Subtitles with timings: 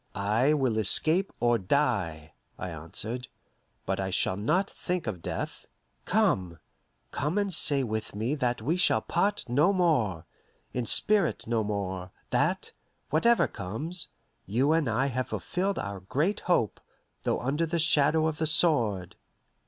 [0.15, 3.27] "I will escape or die," I answered;
[3.85, 5.67] "but I shall not think of death.
[6.05, 6.57] Come
[7.11, 10.25] come and say with me that we shall part no more
[10.73, 12.73] in spirit no more; that,
[13.11, 14.07] whatever comes,
[14.47, 16.81] you and I have fulfilled our great hope,
[17.21, 19.15] though under the shadow of the sword."